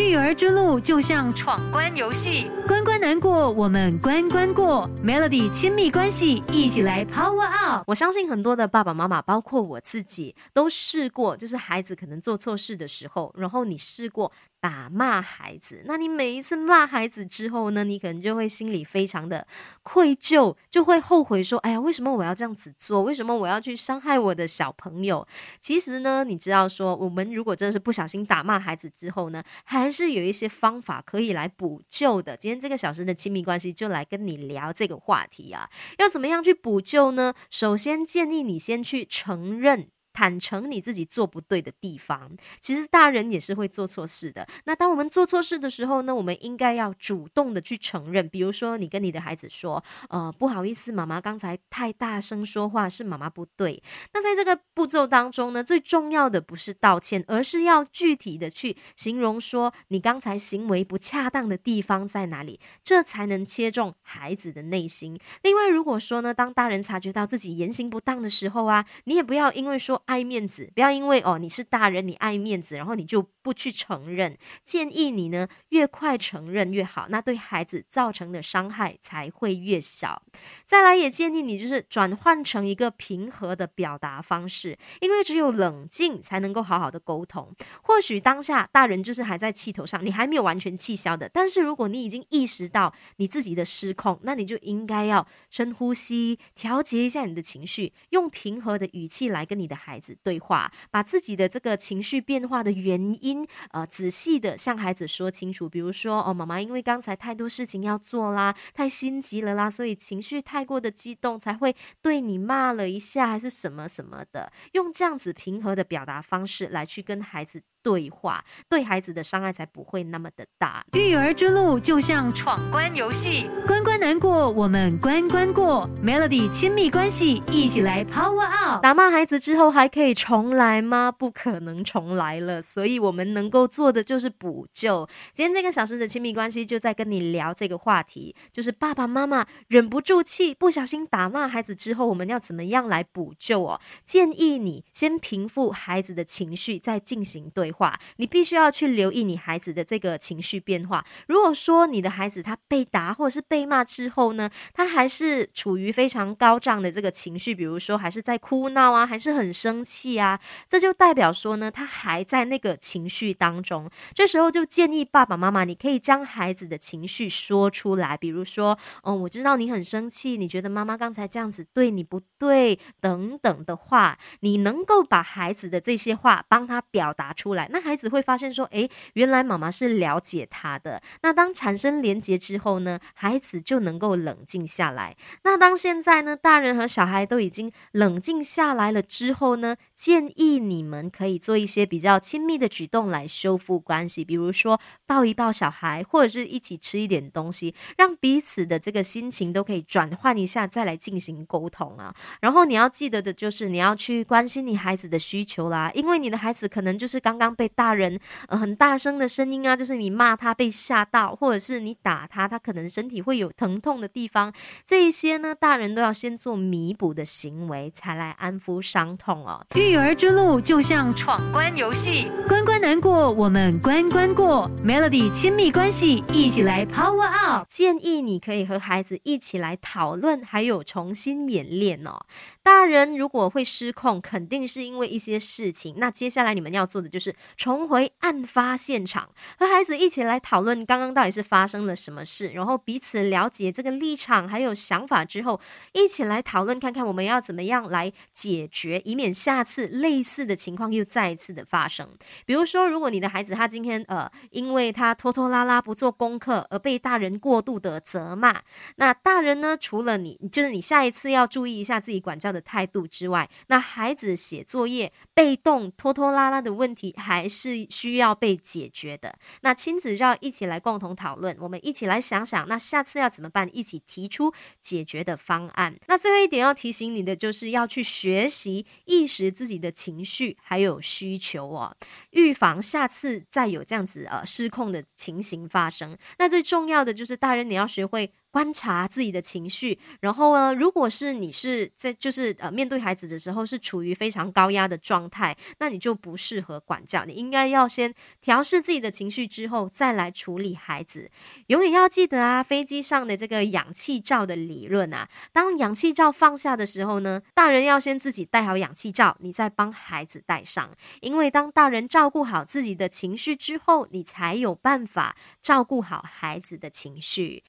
[0.00, 4.88] 育儿之路就像闯关游戏，关关难过，我们关关过。
[5.04, 7.84] Melody 亲密关系，一起来 Power Up。
[7.86, 14.32] 我相信很多的爸爸妈妈，包括我自己，都试过，就是孩子可能做错事的时候，然后你试过。
[14.62, 19.44] 打骂孩子，那你每一次骂孩子之后呢，你可能就会心里非常的
[19.82, 23.02] 愧疚，就会后悔说：“哎呀，为什么我要这样子做？
[23.02, 25.26] 为什么我要去伤害我的小朋友？”
[25.60, 32.36] 其实呢，你知道说，我们如果真的是不小心打骂孩子之后呢，还是有一些方法可以来补救的。
[32.36, 37.34] 今天这个小时的亲密关系就来跟你聊这个话题啊，要怎么样去补救呢？
[37.50, 39.88] 首先建议你先去承认。
[40.12, 44.46] 坦诚你自己做不对的地方，其实大人也是会做错事的。
[44.64, 48.28] 那当我们做错事的时候呢，我们应该要主动的去承认。
[48.28, 65.18] 比如说，你跟你的孩子说：“呃，不好意思，妈妈刚才太大声说话，是妈妈不对。”那在这个步骤当中呢，最重要的不是道歉，而是要具体的去形容说你刚才行为不恰当的地方在哪里，这才能切中孩子的内心。
[65.42, 70.01] 另外，如果说呢，当大人察觉到自己言行不当的时候啊，你也不要因为说。
[70.06, 74.36] 爱面子，不要因为哦你是大人，你爱面子，然后你就不去承认。
[74.64, 80.22] 建议你呢，越快承认越好，那对孩子造成的伤害才会越小。
[80.64, 87.54] 再来，也建议你就是转换成一个平和的表达方式，因为只有冷静才能够好好的沟通。
[87.82, 91.28] 或许当下大人就是还在气头上，你还没有完全气消的。
[91.28, 99.91] 但是如果你已经意识到你自己的失控，那你就应该要深呼吸，调节一下你的情绪，用平和的语气来跟你的孩。
[99.92, 105.68] 孩子对话，把自己的这个情绪变化的原因，呃，仔细的向孩子说清楚。
[105.68, 114.50] 比如说，哦，妈妈因为刚才太多事情要做啦，太心急了啦，所以情绪太过的激动，才会对你骂了一下，还是什么什么的。
[114.72, 117.62] 用这样子平和的表达方式来去跟孩子。
[117.82, 120.84] 对话对孩子的伤害才不会那么的大。
[120.92, 125.88] 育儿之路就像闯关游戏，关关难过，我们关关过。
[126.04, 128.82] Melody 亲密关系，一起来 Power Up。
[128.82, 131.10] 打骂孩子之后还可以重来吗？
[131.10, 135.08] 不可能重来了，所以我们能够做的就是补救。
[135.34, 143.80] 今天这个小时的亲密关系就在跟你聊这个话题，就是爸爸妈妈忍不住气，不小心打骂孩子之后，我们要怎么样来补救哦？
[144.04, 147.71] 建议你先平复孩子的情绪，再进行对。
[147.72, 151.04] 话，你必须要去留意你孩子的这个情绪变化。
[151.26, 160.38] 如果说你的孩子他被打或者是被骂之后呢，他还是处于非常高涨的这个情绪，比如说还是在哭闹啊，还是很生气啊，
[160.68, 163.90] 这就代表说呢，他还在那个情绪当中。
[164.14, 177.61] 这时候就建议爸爸妈妈，你可以将孩子的情绪说出来，比如说，嗯，我知道你很生气，你觉得妈妈刚才这样子对你不对，等等的话，你能够把孩子的这些话帮他表达出来。
[177.70, 181.02] 那孩子会发现说，诶，原来妈妈是了解他的。
[181.22, 185.16] 那当产生连结之后呢，孩子就能够冷静下来。
[185.44, 202.14] 那当现在呢，大人和小孩都已经冷静下来了之后呢，建议你们可以做一些比较亲密的举动来修复关系，比如说抱一抱小孩，或者是一起吃一点东西，让彼此的这个心情都可以转换一下，再来进行沟通啊。
[202.40, 207.51] 然后你要记得的就是你要去关心你孩子的需求啦，因为你的孩子可能就是刚刚。
[207.54, 208.18] 被大人
[208.48, 214.52] 呃很大声的声音啊，就是你骂他被吓到，或者是你打他，他可能身体会有疼痛的地方，
[214.86, 219.64] 这一些呢，大人都要先做弥补的行为，才来安抚伤痛哦。
[219.74, 224.70] 育儿之路就像闯关游戏，关关难过，我们关关过。
[224.84, 227.66] Melody 亲密关系，一起来 Power Up。
[227.68, 232.20] 建议你可以和孩子一起来讨论，还有重新演练哦。
[232.62, 235.96] 大人如果会失控，肯定是因为一些事情。
[235.98, 237.34] 那接下来你们要做的就是。
[237.56, 245.60] 重回案发现场，和孩子一起来讨论刚刚到底是发生了什么事，然后彼此了解这个立场还有想法之后，
[245.92, 252.08] 一起来讨论看看我们要怎么样来解决，以免下次类似的情况又再一次的发生。
[252.46, 258.62] 比如说，如果你的孩子他今天呃，因为他拖拖拉拉不做功课而被大人过度的责骂，
[258.96, 267.31] 那大人呢，除了你就是你下一次要注意一下自己管教的态度之外，那孩子写作业被动拖拖拉拉的问题还。
[267.32, 269.34] 还是需要被解决的。
[269.62, 273.68] 那亲子要一起来共同讨论，我们一起来想想，那下次要怎么办？
[273.72, 274.52] 一起提出
[274.82, 275.98] 解决的方案。
[276.08, 281.96] 那最后一点要提醒你的，就是要去学习意识自己的情绪还有需求哦，
[282.32, 286.16] 预防下次再有这样子呃失控的情形发生。
[286.38, 288.30] 那最重要的就是大人你要学会。
[288.52, 289.98] 观察自己的情绪。
[290.20, 297.24] 然后呢，如果是你是在就是呃面对孩子的时候是处于非常高压的状态，那你就不适合管教。
[297.24, 301.30] 你应该要先调试自己的情绪之后，再来处理孩子。
[301.66, 310.90] 永远要记得啊，飞机上的这个氧气罩的理论啊，当氧气罩放下的时候呢，大人要先自己戴好氧气罩，你再帮孩子戴上。
[311.20, 317.60] 因为当大人照顾好自己的情绪之后，你才有办法照顾好孩子的情绪。